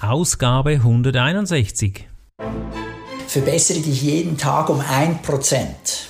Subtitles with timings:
[0.00, 2.06] Ausgabe 161.
[3.26, 5.64] Verbessere dich jeden Tag um 1%.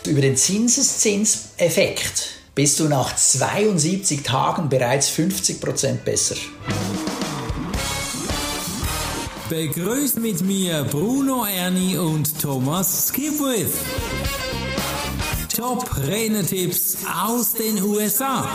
[0.06, 6.36] Über den Zinseszinseffekt bist du nach 72 Tagen bereits 50% besser.
[9.48, 13.72] Begrüßt mit mir Bruno Ernie und Thomas Skipwith.
[15.56, 18.46] Top Renetipps aus den USA.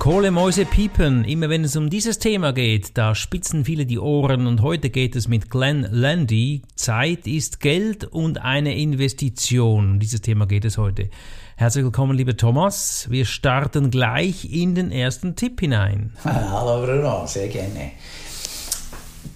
[0.00, 1.24] Kohlemäuse piepen.
[1.26, 5.14] Immer wenn es um dieses Thema geht, da spitzen viele die Ohren und heute geht
[5.14, 6.62] es mit Glenn Landy.
[6.74, 9.90] Zeit ist Geld und eine Investition.
[9.90, 11.10] Um dieses Thema geht es heute.
[11.56, 13.08] Herzlich willkommen, lieber Thomas.
[13.10, 16.14] Wir starten gleich in den ersten Tipp hinein.
[16.24, 17.90] Hallo Bruno, sehr gerne.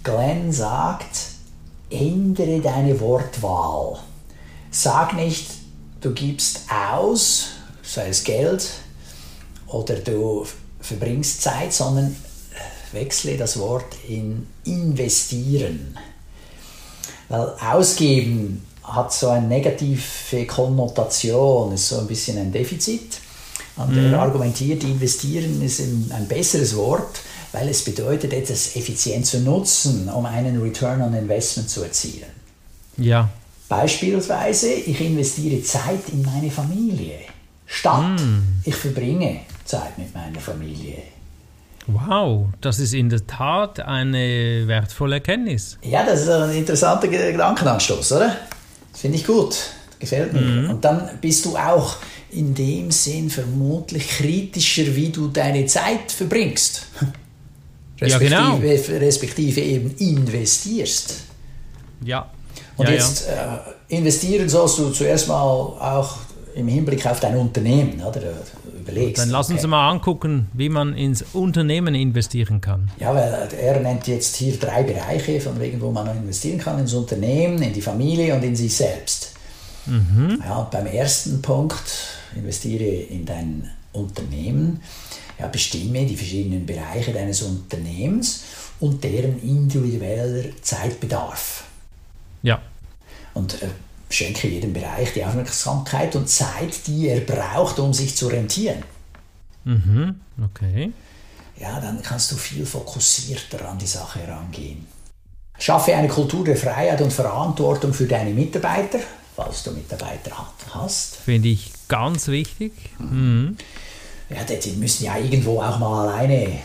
[0.03, 1.27] Glenn sagt,
[1.91, 3.99] ändere deine Wortwahl.
[4.71, 5.47] Sag nicht,
[6.01, 7.51] du gibst aus,
[7.83, 8.84] sei es Geld,
[9.75, 10.47] oder du
[10.81, 12.15] verbringst Zeit, sondern
[12.93, 15.97] wechsle das Wort in investieren.
[17.29, 23.19] Weil ausgeben hat so eine negative Konnotation, ist so ein bisschen ein Defizit.
[23.77, 24.13] Und mhm.
[24.13, 27.21] er argumentiert, investieren ist ein besseres Wort,
[27.53, 32.31] weil es bedeutet, etwas effizient zu nutzen, um einen Return on Investment zu erzielen.
[32.97, 33.31] Ja.
[33.69, 37.19] Beispielsweise, ich investiere Zeit in meine Familie,
[37.67, 38.61] statt mm.
[38.65, 40.99] ich verbringe Zeit mit meiner Familie.
[41.87, 45.79] Wow, das ist in der Tat eine wertvolle Erkenntnis.
[45.83, 48.37] Ja, das ist ein interessanter Gedankenanstoß, oder?
[48.91, 49.57] Das finde ich gut,
[49.99, 50.41] gefällt mir.
[50.41, 50.71] Mhm.
[50.71, 51.97] Und dann bist du auch
[52.31, 56.87] in dem Sinn vermutlich kritischer, wie du deine Zeit verbringst.
[58.01, 58.99] Respektive, ja, genau.
[58.99, 61.17] respektive eben investierst.
[62.03, 62.31] Ja.
[62.77, 63.57] Und ja, jetzt ja.
[63.89, 66.19] Äh, investieren sollst du zuerst mal auch
[66.55, 68.21] im Hinblick auf dein Unternehmen, oder?
[68.85, 69.23] überlegst.
[69.23, 69.69] Dann lass uns okay.
[69.69, 72.91] mal angucken, wie man ins Unternehmen investieren kann.
[72.99, 76.95] Ja, weil er nennt jetzt hier drei Bereiche, von wegen, wo man investieren kann, ins
[76.95, 79.33] Unternehmen, in die Familie und in sich selbst.
[79.87, 80.43] Mhm.
[80.45, 81.83] Ja, beim ersten Punkt,
[82.35, 84.81] investiere in dein Unternehmen,
[85.39, 88.45] ja, bestimme die verschiedenen Bereiche deines Unternehmens
[88.81, 91.65] und deren individueller Zeitbedarf.
[92.43, 92.61] Ja.
[93.35, 93.67] Und äh,
[94.11, 98.83] schenke jedem Bereich die Aufmerksamkeit und Zeit, die er braucht, um sich zu rentieren.
[99.65, 100.93] Mhm, okay.
[101.59, 104.87] Ja, dann kannst du viel fokussierter an die Sache herangehen.
[105.59, 108.99] Schaffe eine Kultur der Freiheit und Verantwortung für deine Mitarbeiter,
[109.37, 110.33] falls du Mitarbeiter
[110.71, 111.17] hast.
[111.17, 112.73] Finde ich ganz wichtig.
[112.99, 113.57] Mhm.
[114.31, 116.59] Ja, die müssen ja irgendwo auch mal alleine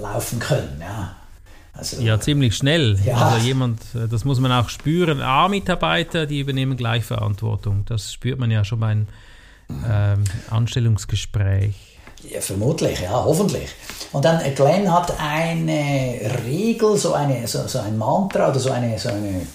[0.00, 0.78] laufen können.
[0.80, 1.16] Ja.
[1.72, 2.98] Also, ja, ziemlich schnell.
[3.04, 3.16] Ja.
[3.16, 5.20] Also jemand, äh, das muss man auch spüren.
[5.20, 7.84] A-Mitarbeiter, die übernehmen gleich Verantwortung.
[7.86, 9.06] Das spürt man ja schon beim
[9.68, 11.74] ähm, Anstellungsgespräch.
[12.28, 13.70] Ja, vermutlich, ja, hoffentlich.
[14.12, 18.70] Und dann äh, Glenn hat eine Regel, so, eine, so, so ein Mantra oder so
[18.70, 19.46] eine, so eine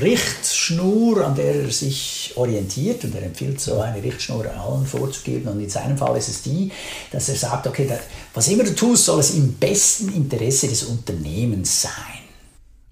[0.00, 5.60] Richtschnur, an der er sich orientiert und er empfiehlt so eine Richtschnur allen vorzugeben und
[5.60, 6.70] in seinem Fall ist es die,
[7.10, 7.88] dass er sagt, okay,
[8.34, 11.92] was immer du tust, soll es im besten Interesse des Unternehmens sein.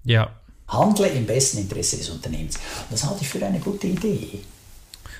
[0.03, 0.29] Ja.
[0.67, 2.55] Handle im besten Interesse des Unternehmens.
[2.55, 4.39] Und das halte ich für eine gute Idee.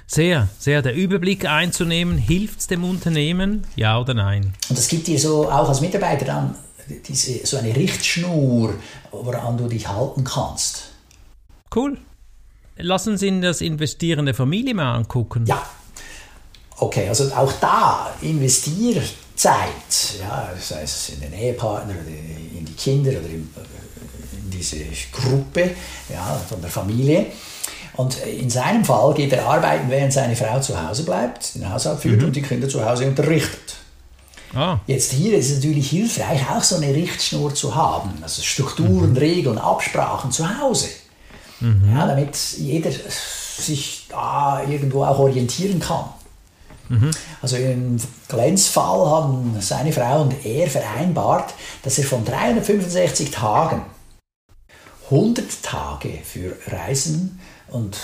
[0.07, 0.81] Sehr, sehr.
[0.81, 4.53] Der Überblick einzunehmen, hilft es dem Unternehmen, ja oder nein?
[4.69, 6.55] Und das gibt dir so auch als Mitarbeiter dann
[7.07, 8.75] diese, so eine Richtschnur,
[9.11, 10.91] woran du dich halten kannst.
[11.75, 11.97] Cool.
[12.77, 15.45] Lass uns in das Investieren der Familie mal angucken.
[15.47, 15.61] Ja.
[16.77, 19.07] Okay, also auch da Investierzeit,
[20.19, 22.09] ja, sei es in den Ehepartner oder
[22.57, 23.49] in die Kinder oder in,
[24.33, 24.77] in diese
[25.13, 25.71] Gruppe
[26.09, 27.27] ja, von der Familie.
[27.93, 32.01] Und in seinem Fall geht er arbeiten, während seine Frau zu Hause bleibt, den Haushalt
[32.01, 32.27] führt mhm.
[32.27, 33.75] und die Kinder zu Hause unterrichtet.
[34.53, 34.79] Ah.
[34.85, 39.17] Jetzt hier ist es natürlich hilfreich, auch so eine Richtschnur zu haben, also Strukturen, mhm.
[39.17, 40.89] Regeln, Absprachen zu Hause.
[41.59, 41.91] Mhm.
[41.93, 46.05] Ja, damit jeder sich da irgendwo auch orientieren kann.
[46.89, 47.11] Mhm.
[47.41, 51.53] Also im Glens Fall haben seine Frau und er vereinbart,
[51.83, 53.81] dass er von 365 Tagen
[55.09, 57.39] 100 Tage für Reisen
[57.69, 57.97] und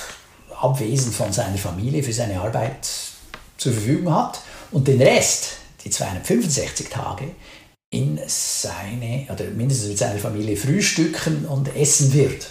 [0.59, 2.87] Abwesen von seiner Familie für seine Arbeit
[3.57, 4.41] zur Verfügung hat
[4.71, 7.31] und den Rest, die 265 Tage,
[7.91, 12.47] in seine oder mindestens mit seiner Familie frühstücken und essen wird.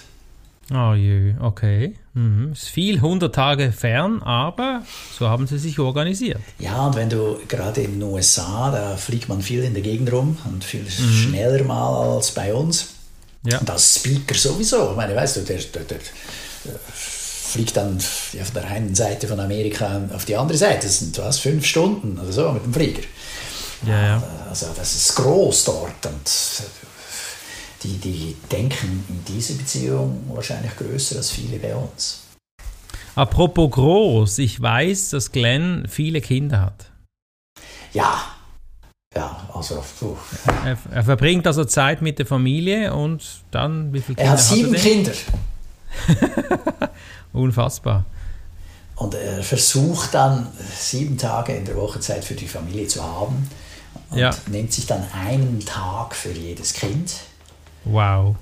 [0.73, 1.97] Oh je, okay.
[2.15, 2.53] Mhm.
[2.53, 4.83] Ist viel 100 Tage fern, aber
[5.19, 6.41] so haben sie sich organisiert.
[6.59, 10.13] Ja, und wenn du gerade in den USA, da fliegt man viel in der Gegend
[10.13, 10.89] rum und viel mhm.
[10.89, 12.95] schneller mal als bei uns.
[13.45, 13.59] Ja.
[13.59, 14.91] Und als Speaker sowieso.
[14.91, 15.99] Ich meine, weißt du, der, der, der,
[16.65, 17.99] der fliegt dann
[18.33, 20.87] ja, von der einen Seite von Amerika auf die andere Seite.
[20.87, 23.03] Das sind was, fünf Stunden oder so mit dem Flieger.
[23.87, 24.23] Ja, ja.
[24.49, 26.31] Also das ist groß dort und
[27.83, 32.21] die, die denken in dieser Beziehung wahrscheinlich größer als viele bei uns.
[33.15, 36.91] Apropos groß, ich weiß, dass Glenn viele Kinder hat.
[37.93, 38.23] Ja,
[39.17, 40.17] ja, also puh.
[40.65, 44.41] Er, er verbringt also Zeit mit der Familie und dann, wie viele Kinder Er hat
[44.41, 45.13] sieben er Kinder
[47.33, 48.05] Unfassbar.
[48.97, 50.47] und er versucht dann
[50.79, 53.49] sieben Tage in der Woche Zeit für die Familie zu haben
[54.11, 54.31] und Ja.
[54.49, 57.13] nimmt sich dann einen Tag für jedes Kind.
[57.85, 58.37] Wow.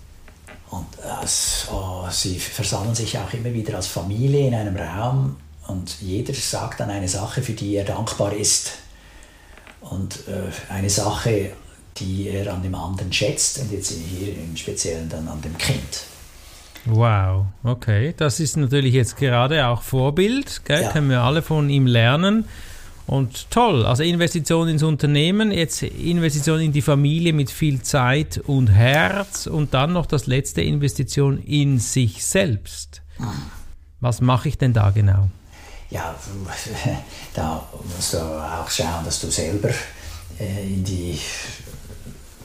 [0.71, 1.27] Und äh,
[1.73, 5.37] oh, sie versammeln sich auch immer wieder als Familie in einem Raum
[5.67, 8.73] und jeder sagt dann eine Sache, für die er dankbar ist.
[9.81, 11.53] Und äh, eine Sache,
[11.99, 16.05] die er an dem anderen schätzt und jetzt hier im Speziellen dann an dem Kind.
[16.85, 18.15] Wow, okay.
[18.17, 20.83] Das ist natürlich jetzt gerade auch Vorbild, gell?
[20.83, 20.91] Ja.
[20.91, 22.47] können wir alle von ihm lernen.
[23.09, 28.69] Und toll, also Investition ins Unternehmen, jetzt Investition in die Familie mit viel Zeit und
[28.69, 33.01] Herz und dann noch das letzte Investition in sich selbst.
[34.01, 35.31] Was mache ich denn da genau?
[35.89, 36.15] Ja,
[37.35, 37.67] da
[37.97, 39.71] musst du auch schauen, dass du selber
[40.39, 41.19] äh, in die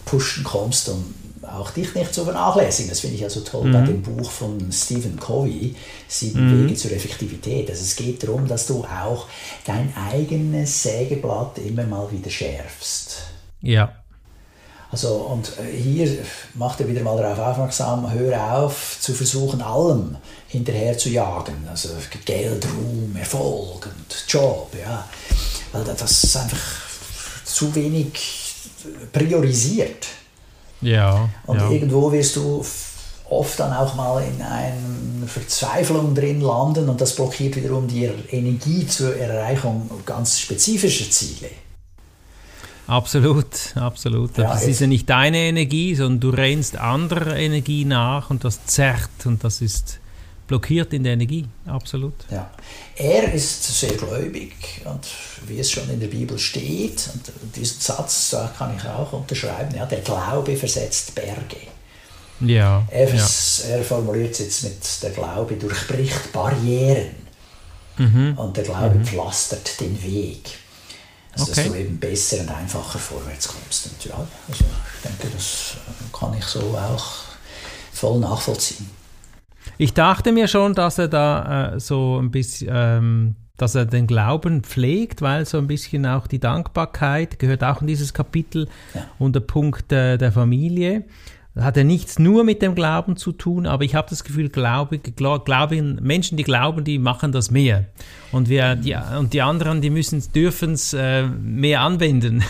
[0.06, 1.14] Pushen kommst und
[1.54, 2.90] auch dich nicht zu vernachlässigen.
[2.90, 5.76] Das finde ich also toll bei dem Buch von Stephen Covey,
[6.08, 7.70] Sieben Wege zur Effektivität.
[7.70, 9.28] Also es geht darum, dass du auch
[9.66, 13.24] dein eigenes Sägeblatt immer mal wieder schärfst.
[13.62, 13.94] Ja,
[14.92, 16.08] Also, und äh, hier
[16.54, 20.18] macht er wieder mal darauf aufmerksam, hör auf zu versuchen, allem
[20.48, 21.68] hinterher zu jagen.
[21.68, 21.90] Also
[22.26, 25.08] Geld, Ruhm, Erfolg und Job, ja.
[25.72, 26.60] Weil das ist einfach
[27.44, 28.14] zu wenig
[29.12, 30.08] priorisiert.
[30.86, 31.70] Ja, Und ja.
[31.70, 32.64] irgendwo wirst du
[33.30, 38.86] oft dann auch mal in einer Verzweiflung drin landen und das blockiert wiederum die Energie
[38.86, 41.50] zur Erreichung ganz spezifischer Ziele.
[42.86, 44.38] Absolut, absolut.
[44.38, 48.66] Ja, das ist ja nicht deine Energie, sondern du rennst anderer Energie nach und das
[48.66, 50.00] zerrt und das ist
[50.48, 51.46] blockiert in der Energie.
[51.66, 52.14] Absolut.
[52.30, 52.52] Ja.
[52.96, 55.08] Er ist sehr gläubig und
[55.48, 59.76] wie es schon in der Bibel steht, und diesen Satz da kann ich auch unterschreiben,
[59.76, 61.58] ja, der Glaube versetzt Berge.
[62.40, 63.28] Ja, Er, ja.
[63.70, 67.16] er formuliert es jetzt mit der Glaube durchbricht Barrieren
[67.98, 68.34] Mhm.
[68.38, 70.50] und der Glaube pflastert den Weg.
[71.34, 71.64] Also, Okay.
[71.64, 73.86] Dass du eben besser und einfacher vorwärts kommst.
[73.88, 74.16] Und ja,
[74.50, 77.06] also ich denke, das äh, kann ich so auch
[77.92, 78.90] voll nachvollziehen.
[79.78, 84.08] Ich dachte mir schon, dass er da äh, so ein bisschen, ähm, dass er den
[84.08, 89.06] Glauben pflegt, weil so ein bisschen auch die Dankbarkeit gehört auch in dieses Kapitel Ja.
[89.20, 91.04] und der Punkt äh, der Familie.
[91.56, 94.96] Hat ja nichts nur mit dem Glauben zu tun, aber ich habe das Gefühl, Glaube,
[94.98, 97.86] Gla- Glauben, Menschen, die glauben, die machen das mehr.
[98.32, 102.44] Und wir, die, und die anderen, die müssen, dürfen es äh, mehr anwenden.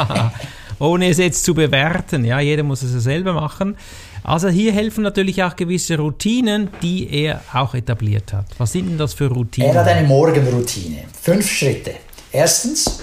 [0.78, 2.24] Ohne es jetzt zu bewerten.
[2.24, 3.76] Ja, jeder muss es ja selber machen.
[4.22, 8.46] Also hier helfen natürlich auch gewisse Routinen, die er auch etabliert hat.
[8.58, 9.70] Was sind denn das für Routinen?
[9.70, 11.04] Er hat eine Morgenroutine.
[11.20, 11.94] Fünf Schritte.
[12.32, 13.00] Erstens,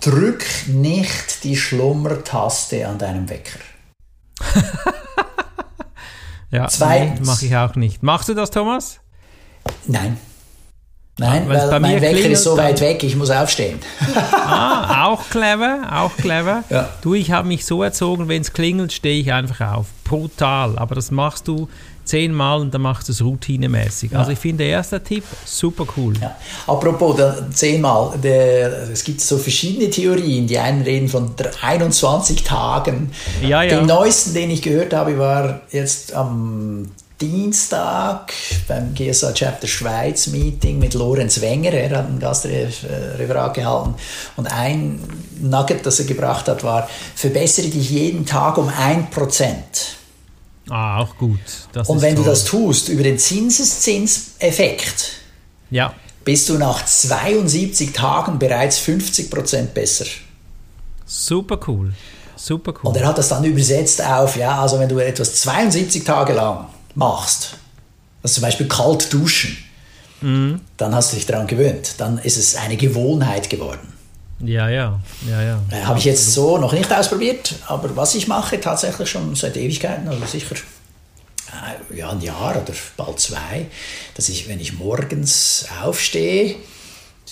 [0.00, 3.58] drück nicht die Schlummertaste an deinem Wecker.
[6.50, 7.26] ja, Zweitens.
[7.26, 8.02] mache ich auch nicht.
[8.02, 9.00] Machst du das, Thomas?
[9.86, 10.18] Nein.
[11.18, 13.78] Nein, weil bei mein Wecker klingelt, ist so weit weg, ich muss aufstehen.
[14.32, 16.62] Ah, auch clever, auch clever.
[16.68, 16.90] Ja.
[17.00, 19.86] Du, ich habe mich so erzogen, wenn es klingelt, stehe ich einfach auf.
[20.04, 20.76] Brutal.
[20.78, 21.68] Aber das machst du
[22.04, 24.14] zehnmal und dann machst du es routinemäßig.
[24.14, 26.12] Also ich finde, der erste Tipp, super cool.
[26.20, 26.36] Ja.
[26.66, 27.18] Apropos,
[27.52, 30.46] zehnmal, der, es gibt so verschiedene Theorien.
[30.46, 33.10] Die einen reden von dr- 21 Tagen.
[33.42, 33.78] Ja, ja.
[33.78, 38.32] Den neuesten, den ich gehört habe, war jetzt am Dienstag
[38.68, 41.72] beim GSA Chapter Schweiz Meeting mit Lorenz Wenger.
[41.72, 43.94] Er hat ein Gastreferat gehalten.
[44.36, 45.00] Und ein
[45.40, 49.54] Nugget, das er gebracht hat, war, verbessere dich jeden Tag um 1%.
[50.68, 51.40] Ah, auch gut.
[51.72, 52.30] Das Und wenn du toll.
[52.32, 55.12] das tust über den Zinseszinseffekt,
[55.70, 55.94] Ja,
[56.24, 60.06] bist du nach 72 Tagen bereits 50% besser.
[61.06, 61.94] super cool.
[62.38, 62.90] Super cool.
[62.90, 66.66] Und er hat das dann übersetzt auf, ja, also wenn du etwas 72 Tage lang
[66.96, 67.56] machst,
[68.22, 69.56] also zum Beispiel kalt duschen,
[70.22, 70.60] Mhm.
[70.78, 71.94] dann hast du dich daran gewöhnt.
[71.98, 73.92] Dann ist es eine Gewohnheit geworden.
[74.40, 74.98] Ja, ja,
[75.28, 75.62] ja, ja.
[75.70, 79.56] Äh, Habe ich jetzt so noch nicht ausprobiert, aber was ich mache tatsächlich schon seit
[79.56, 83.66] Ewigkeiten, also sicher äh, ja, ein Jahr oder bald zwei,
[84.14, 86.56] dass ich, wenn ich morgens aufstehe,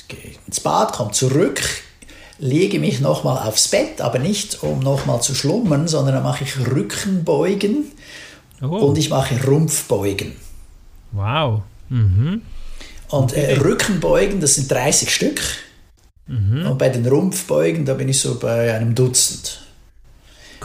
[0.08, 1.60] gehe ins Bad, komme zurück,
[2.38, 6.56] lege mich nochmal aufs Bett, aber nicht um nochmal zu schlummern, sondern dann mache ich
[6.58, 7.92] Rückenbeugen
[8.64, 10.32] Oh, und ich mache Rumpfbeugen.
[11.12, 11.62] wow.
[11.88, 12.42] Mhm.
[13.08, 15.40] Und äh, Rückenbeugen, das sind 30 Stück.
[16.26, 16.66] Mhm.
[16.66, 19.60] Und bei den Rumpfbeugen, da bin ich so bei einem Dutzend.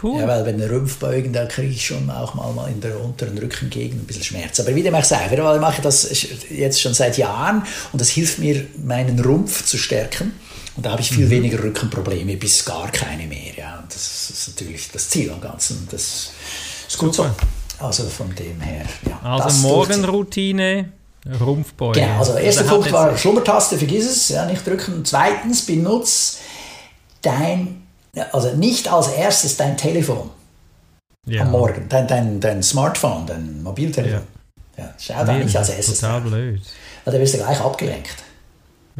[0.01, 0.21] Cool.
[0.21, 4.03] Ja, weil bei den Rumpfbeugen, da kriege ich schon auch mal in der unteren Rückengegend
[4.03, 4.59] ein bisschen Schmerz.
[4.61, 6.09] Aber wie dem auch sei, ich mache das
[6.49, 10.31] jetzt schon seit Jahren und das hilft mir, meinen Rumpf zu stärken.
[10.77, 11.31] Und da habe ich viel mhm.
[11.31, 13.53] weniger Rückenprobleme, bis gar keine mehr.
[13.57, 13.79] Ja.
[13.79, 15.85] Und das ist natürlich das Ziel am Ganzen.
[15.91, 16.31] Das
[16.87, 17.35] ist gut Super.
[17.37, 17.47] so.
[17.79, 18.85] Also von dem her.
[19.07, 20.91] Ja, also Morgenroutine,
[21.39, 22.01] Rumpfbeuge.
[22.01, 25.05] Genau, also der erste also Punkt war Schlummertaste, vergiss es, ja, nicht drücken.
[25.05, 26.37] Zweitens, benutze
[27.21, 27.79] dein
[28.31, 30.29] also nicht als erstes dein Telefon
[31.25, 31.43] ja.
[31.43, 34.21] am Morgen, dein, dein, dein Smartphone, dein Mobiltelefon.
[34.77, 35.99] Ja, ja schau da nicht als erstes.
[35.99, 36.61] Total blöd.
[37.05, 38.23] Weil da wirst du gleich abgelenkt.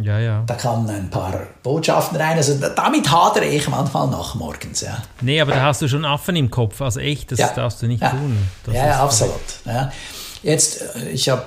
[0.02, 0.44] Ja, ja.
[0.46, 2.38] Da kamen ein paar Botschaften rein.
[2.38, 4.82] Also damit hadere ich manchmal noch morgens.
[4.82, 5.02] Ja.
[5.22, 6.82] Nee, aber da hast du schon Affen im Kopf.
[6.82, 7.54] Also echt, das ja.
[7.54, 8.12] darfst du nicht ja.
[8.12, 8.38] tun.
[8.66, 9.34] Das ja, ja, absolut.
[9.66, 9.92] Ja.
[10.44, 11.46] Jetzt, äh, ich habe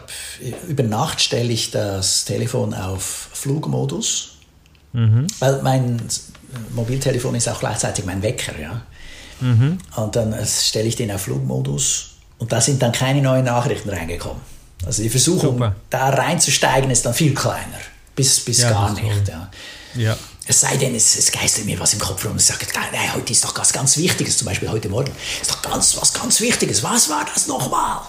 [0.68, 4.36] über Nacht stelle ich das Telefon auf Flugmodus,
[4.92, 5.26] mhm.
[5.38, 6.02] weil mein
[6.70, 8.52] Mobiltelefon ist auch gleichzeitig mein Wecker.
[8.60, 8.82] Ja?
[9.40, 9.78] Mhm.
[9.96, 13.88] Und dann äh, stelle ich den auf Flugmodus und da sind dann keine neuen Nachrichten
[13.88, 14.40] reingekommen.
[14.84, 15.76] Also die Versuchung, Super.
[15.90, 17.78] da reinzusteigen, ist dann viel kleiner.
[18.14, 19.28] Bis, bis ja, gar nicht.
[19.28, 19.50] Ja.
[19.94, 20.16] ja.
[20.46, 23.32] Es sei denn, es, es geistert mir was im Kopf rum und sagt, nein, heute
[23.32, 26.82] ist doch was ganz Wichtiges, zum Beispiel heute Morgen, ist doch ganz, was ganz Wichtiges.
[26.82, 28.00] Was war das nochmal?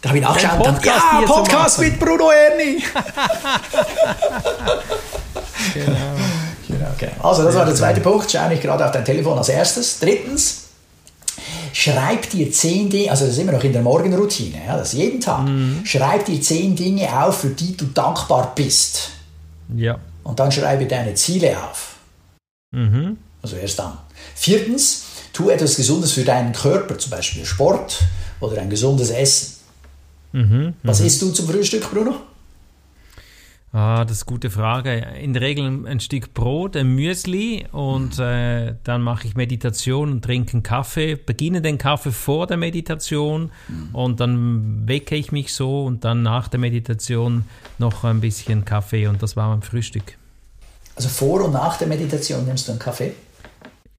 [0.00, 2.82] Da habe ich nachgeschaut und dann, ja, Podcast mit Bruno Erni.
[5.74, 5.96] genau.
[6.72, 7.28] Genau, genau.
[7.28, 8.30] Also, das war der zweite Punkt.
[8.30, 9.98] Schau nicht gerade auf dein Telefon als erstes.
[9.98, 10.62] Drittens,
[11.72, 15.20] schreib dir zehn Dinge, also das ist immer noch in der Morgenroutine, ja, das jeden
[15.20, 15.44] Tag.
[15.44, 15.82] Mhm.
[15.84, 19.10] Schreib dir zehn Dinge auf, für die du dankbar bist.
[19.74, 19.98] Ja.
[20.24, 21.96] Und dann schreibe deine Ziele auf.
[22.72, 23.18] Mhm.
[23.42, 23.98] Also erst dann.
[24.34, 28.00] Viertens, tu etwas Gesundes für deinen Körper, zum Beispiel Sport
[28.40, 29.56] oder ein gesundes Essen.
[30.32, 30.74] Mhm.
[30.82, 32.14] Was isst du zum Frühstück, Bruno?
[33.74, 34.92] Ah, das ist eine gute Frage.
[35.18, 40.22] In der Regel ein Stück Brot, ein Müsli und äh, dann mache ich Meditation und
[40.22, 43.50] trinke einen Kaffee, beginne den Kaffee vor der Meditation
[43.94, 47.46] und dann wecke ich mich so und dann nach der Meditation
[47.78, 50.18] noch ein bisschen Kaffee und das war mein Frühstück.
[50.94, 53.14] Also vor und nach der Meditation nimmst du einen Kaffee?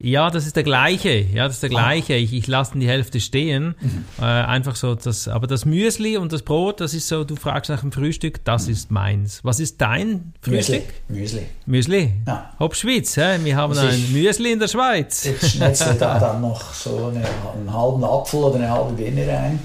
[0.03, 1.21] Ja, das ist der gleiche.
[1.33, 1.73] Ja, das ist der ah.
[1.73, 2.15] gleiche.
[2.15, 3.75] Ich, ich lasse die Hälfte stehen.
[3.79, 4.05] Mhm.
[4.19, 7.69] Äh, einfach so, das, aber das Müsli und das Brot, das ist so, du fragst
[7.69, 8.73] nach dem Frühstück, das mhm.
[8.73, 9.39] ist meins.
[9.43, 10.83] Was ist dein Frühstück?
[11.07, 11.43] Müsli.
[11.65, 12.11] Müsli?
[12.27, 12.51] Ja.
[12.59, 13.39] Hop Schweiz, hä?
[13.43, 15.23] wir haben ein Müsli in der Schweiz.
[15.23, 19.59] Ich schnetzle da dann noch so eine, einen halben Apfel oder eine halbe Birne rein.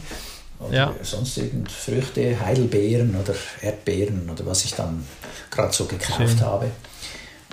[0.61, 0.95] Oder ja.
[1.03, 5.05] sonst irgend Früchte, Heidelbeeren oder Erdbeeren oder was ich dann
[5.51, 6.41] gerade so gekauft Schön.
[6.43, 6.67] habe.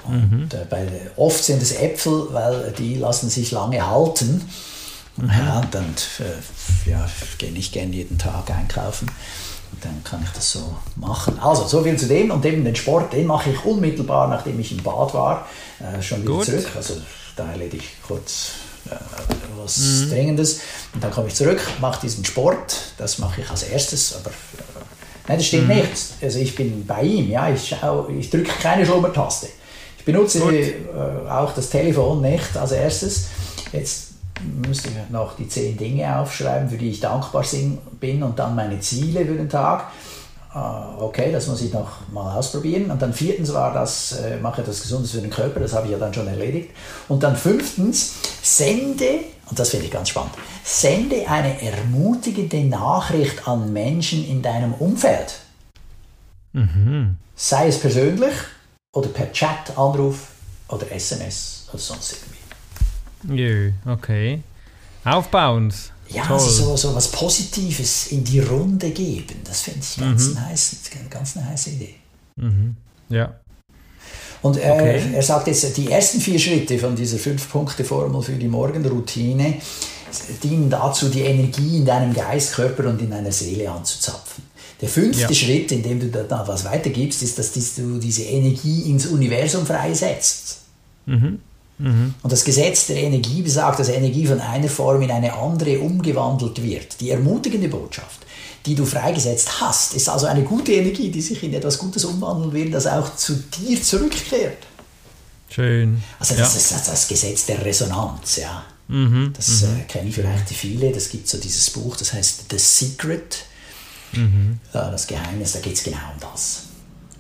[0.08, 0.50] Und mhm.
[0.70, 4.48] bei, oft sind es Äpfel, weil die lassen sich lange halten.
[5.18, 5.30] Mhm.
[5.30, 9.10] Ja, und dann äh, ja, gehe ich gerne jeden Tag einkaufen.
[9.72, 11.40] Und dann kann ich das so machen.
[11.40, 12.32] Also, so viel zu dem.
[12.32, 15.48] Und eben den Sport, den mache ich unmittelbar, nachdem ich im Bad war,
[15.80, 16.46] äh, schon wieder Gut.
[16.46, 16.68] zurück.
[16.76, 16.96] Also,
[17.36, 18.52] da erledige ich kurz
[18.90, 18.96] äh,
[19.58, 20.10] was mhm.
[20.10, 20.60] Dringendes.
[20.94, 22.76] Und dann komme ich zurück, mache diesen Sport.
[22.98, 24.16] Das mache ich als erstes.
[24.16, 24.64] Aber äh,
[25.28, 25.76] nein, das stimmt mhm.
[25.76, 25.92] nicht.
[26.22, 27.30] Also, ich bin bei ihm.
[27.30, 27.76] Ja, ich,
[28.20, 29.48] ich drücke keine Schlummertaste.
[30.06, 33.26] Ich benutze äh, auch das Telefon nicht als erstes.
[33.72, 34.10] Jetzt
[34.68, 37.44] müsste ich noch die zehn Dinge aufschreiben, für die ich dankbar
[38.00, 39.88] bin und dann meine Ziele für den Tag.
[40.54, 42.92] Uh, okay, das muss ich noch mal ausprobieren.
[42.92, 45.94] Und dann viertens war das, äh, mache etwas Gesundes für den Körper, das habe ich
[45.94, 46.70] ja dann schon erledigt.
[47.08, 50.34] Und dann fünftens, sende, und das finde ich ganz spannend,
[50.64, 55.40] sende eine ermutigende Nachricht an Menschen in deinem Umfeld.
[56.54, 57.18] Mhm.
[57.36, 58.34] Sei es persönlich,
[58.96, 60.30] oder per Chat, Anruf
[60.70, 63.42] oder SMS oder sonst irgendwie.
[63.42, 64.42] Jö, okay.
[65.04, 65.76] Aufbauend.
[66.08, 70.42] Ja, also so, so was Positives in die Runde geben, das finde ich ganz, mhm.
[70.42, 70.76] heiß,
[71.10, 71.96] ganz eine heiße Idee.
[72.36, 72.76] Mhm.
[73.10, 73.36] Ja.
[74.42, 75.14] Und er, okay.
[75.14, 79.56] er sagt jetzt, die ersten vier Schritte von dieser Fünf-Punkte-Formel für die Morgenroutine
[80.44, 84.44] dienen dazu, die Energie in deinem Geist, Körper und in deiner Seele anzuzapfen.
[84.82, 85.34] Der fünfte ja.
[85.34, 90.60] Schritt, in dem du da was weitergibst, ist, dass du diese Energie ins Universum freisetzt.
[91.06, 91.40] Mhm.
[91.78, 92.14] Mhm.
[92.22, 96.62] Und das Gesetz der Energie besagt, dass Energie von einer Form in eine andere umgewandelt
[96.62, 97.00] wird.
[97.02, 98.26] Die ermutigende Botschaft,
[98.66, 102.54] die du freigesetzt hast, ist also eine gute Energie, die sich in etwas Gutes umwandeln
[102.54, 104.58] will, das auch zu dir zurückkehrt.
[105.50, 106.02] Schön.
[106.20, 106.78] Also das ja.
[106.78, 108.64] ist das Gesetz der Resonanz, ja.
[108.88, 109.34] Mhm.
[109.36, 109.88] Das äh, mhm.
[109.88, 110.92] kennen vielleicht viele.
[110.92, 113.46] Das gibt so dieses Buch, das heißt The Secret
[114.18, 114.60] Mhm.
[114.74, 116.64] Das Geheimnis, da geht es genau um das.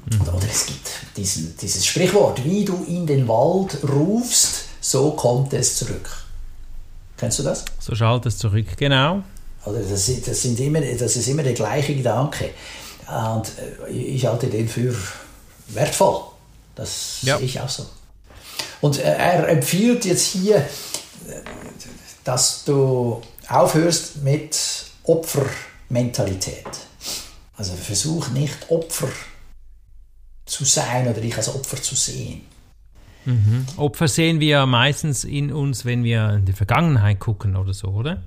[0.06, 0.22] Mhm.
[0.22, 5.78] Oder, es gibt diesen, dieses Sprichwort, wie du in den Wald rufst, so kommt es
[5.78, 6.10] zurück.
[7.18, 7.66] Kennst du das?
[7.80, 9.24] So schaltet es zurück, genau.
[9.66, 12.52] Oder das, das, sind immer, das ist immer der gleiche Gedanke.
[13.08, 13.48] Und
[13.88, 14.96] äh, ich halte den für
[15.68, 16.22] wertvoll.
[16.76, 17.38] Das ja.
[17.38, 17.86] sehe ich auch so.
[18.82, 20.68] Und er empfiehlt jetzt hier,
[22.24, 24.58] dass du aufhörst mit
[25.96, 26.68] Opfermentalität.
[27.58, 29.08] Also versuch nicht Opfer
[30.46, 32.42] zu sein oder dich als Opfer zu sehen.
[33.24, 33.66] Mhm.
[33.78, 38.22] Opfer sehen wir meistens in uns, wenn wir in die Vergangenheit gucken oder so, oder?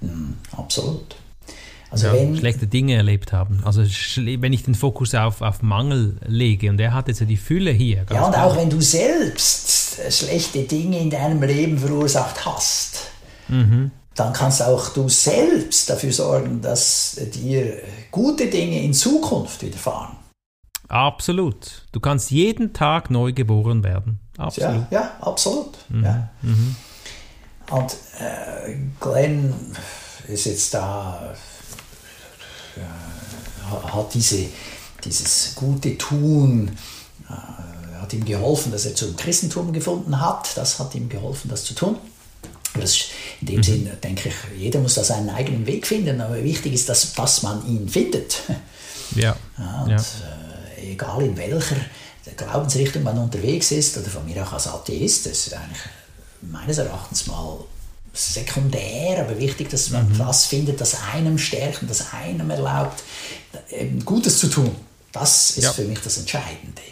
[0.00, 1.16] Mhm, absolut.
[1.90, 3.62] Also ja, wenn, schlechte Dinge erlebt haben.
[3.64, 7.38] Also wenn ich den Fokus auf, auf Mangel lege und er hat jetzt ja die
[7.38, 8.04] Fülle hier.
[8.10, 8.44] ja, und klar.
[8.44, 13.10] auch wenn du selbst schlechte Dinge in deinem Leben verursacht hast,
[13.48, 13.90] mhm.
[14.18, 20.16] Dann kannst auch du selbst dafür sorgen, dass dir gute Dinge in Zukunft widerfahren.
[20.88, 21.86] Absolut.
[21.92, 24.18] Du kannst jeden Tag neu geboren werden.
[24.36, 24.90] Absolut.
[24.90, 25.78] Ja, ja absolut.
[25.88, 26.04] Mhm.
[26.04, 26.28] Ja.
[26.42, 26.76] Mhm.
[27.70, 29.54] Und äh, Glenn
[30.26, 31.34] ist jetzt da,
[32.76, 34.46] äh, hat diese,
[35.04, 36.76] dieses gute Tun,
[37.28, 40.56] äh, hat ihm geholfen, dass er zum Christentum gefunden hat.
[40.56, 41.98] Das hat ihm geholfen, das zu tun.
[42.80, 42.96] Das,
[43.40, 43.62] in dem mhm.
[43.62, 47.42] Sinn denke ich, jeder muss da seinen eigenen Weg finden, aber wichtig ist, dass, dass
[47.42, 48.42] man ihn findet.
[49.14, 49.36] Ja.
[49.58, 49.96] ja, und, ja.
[49.96, 51.76] Äh, egal in welcher
[52.36, 55.82] Glaubensrichtung man unterwegs ist, oder von mir auch als Atheist, das ist eigentlich
[56.42, 57.58] meines Erachtens mal
[58.12, 60.18] sekundär, aber wichtig, dass man mhm.
[60.18, 63.02] das findet, das einem stärkt und das einem erlaubt,
[64.04, 64.74] Gutes zu tun.
[65.12, 65.72] Das ist ja.
[65.72, 66.82] für mich das Entscheidende.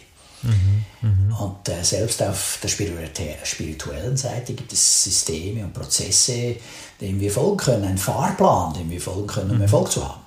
[0.46, 0.84] Mhm,
[1.28, 1.38] mh.
[1.38, 6.56] Und äh, selbst auf der spirituellen Seite gibt es Systeme und Prozesse,
[7.00, 9.62] denen wir folgen können, einen Fahrplan, dem wir folgen können, um mhm.
[9.62, 10.20] Erfolg zu haben.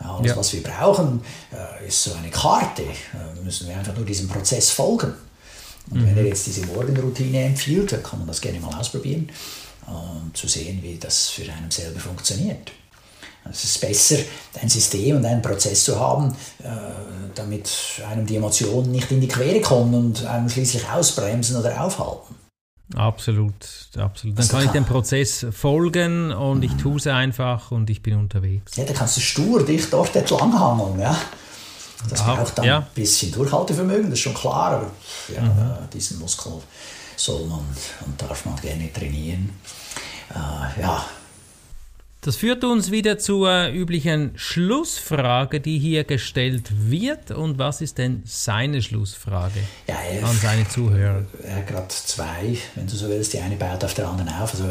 [0.00, 0.36] Alles, ja.
[0.36, 1.20] was wir brauchen,
[1.52, 2.84] äh, ist so eine Karte.
[3.12, 5.12] Da müssen wir einfach nur diesem Prozess folgen.
[5.90, 6.06] Und mhm.
[6.06, 9.28] wenn er jetzt diese Morgenroutine empfiehlt, dann kann man das gerne mal ausprobieren,
[9.86, 12.70] um zu sehen, wie das für einen selber funktioniert.
[13.50, 14.18] Es ist besser,
[14.60, 16.68] ein System und einen Prozess zu haben, äh,
[17.34, 17.70] damit
[18.10, 22.34] einem die Emotionen nicht in die Quere kommen und einem schließlich ausbremsen oder aufhalten.
[22.94, 23.52] Absolut,
[23.98, 24.38] absolut.
[24.38, 28.16] Dann also kann ich dem Prozess folgen und ich tue es einfach und ich bin
[28.16, 28.76] unterwegs.
[28.76, 31.16] Ja, dann kannst du stur dich dort entlang hangeln, ja.
[32.08, 32.78] Das ah, braucht dann ja.
[32.78, 34.90] ein bisschen Durchhaltevermögen, das ist schon klar, aber
[35.34, 35.48] ja, mhm.
[35.48, 36.52] Äh, diesen Muskel
[37.16, 37.60] soll man
[38.06, 39.50] und darf man gerne trainieren.
[40.30, 41.04] Äh, ja,
[42.20, 47.30] das führt uns wieder zur üblichen Schlussfrage, die hier gestellt wird.
[47.30, 51.24] Und was ist denn seine Schlussfrage ja, er, an seine Zuhörer?
[51.44, 53.32] Er hat gerade zwei, wenn du so willst.
[53.34, 54.52] Die eine baut auf der anderen auf.
[54.52, 54.64] Also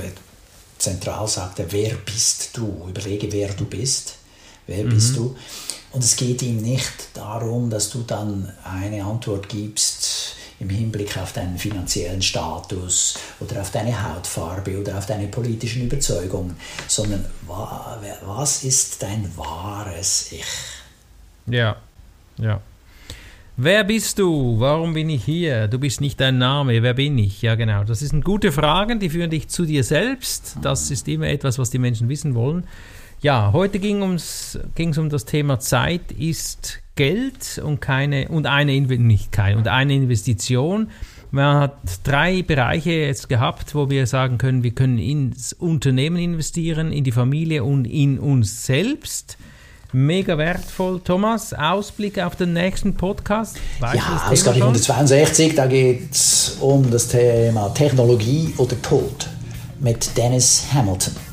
[0.78, 2.86] zentral sagt er, wer bist du?
[2.90, 4.16] Überlege, wer du bist.
[4.68, 4.90] Wer mhm.
[4.90, 5.36] bist du?
[5.94, 10.17] Und es geht ihm nicht darum, dass du dann eine Antwort gibst,
[10.60, 16.56] im Hinblick auf deinen finanziellen Status oder auf deine Hautfarbe oder auf deine politischen Überzeugungen,
[16.88, 20.46] sondern was ist dein wahres Ich?
[21.46, 21.78] Ja,
[22.38, 22.62] ja.
[23.60, 24.60] Wer bist du?
[24.60, 25.68] Warum bin ich hier?
[25.68, 26.84] Du bist nicht dein Name.
[26.84, 27.42] Wer bin ich?
[27.42, 27.84] Ja, genau.
[27.84, 30.58] Das sind gute Fragen, die führen dich zu dir selbst.
[30.62, 32.68] Das ist immer etwas, was die Menschen wissen wollen.
[33.20, 39.32] Ja, heute ging es um das Thema Zeit ist Geld und keine und eine nicht
[39.32, 40.90] keine, und eine Investition.
[41.32, 46.92] Man hat drei Bereiche jetzt gehabt, wo wir sagen können, wir können ins Unternehmen investieren,
[46.92, 49.38] in die Familie und in uns selbst.
[49.94, 51.00] Mega wertvoll.
[51.02, 53.58] Thomas, Ausblick auf den nächsten Podcast?
[53.80, 59.30] Weißt ja, Ausgabe 162, da geht es um das Thema Technologie oder Tod
[59.80, 61.27] mit Dennis Hamilton.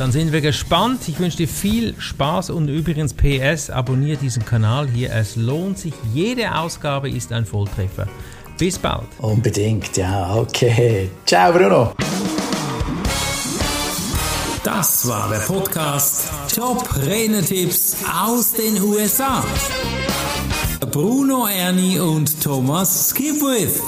[0.00, 1.06] Dann sind wir gespannt.
[1.08, 5.12] Ich wünsche dir viel Spaß und übrigens PS, abonniere diesen Kanal hier.
[5.12, 5.92] Es lohnt sich.
[6.14, 8.08] Jede Ausgabe ist ein Volltreffer.
[8.56, 9.04] Bis bald.
[9.18, 11.10] Unbedingt, ja, okay.
[11.26, 11.92] Ciao, Bruno.
[14.64, 19.44] Das war der Podcast Top Renetipps aus den USA.
[20.90, 23.82] Bruno Ernie und Thomas Skipwith.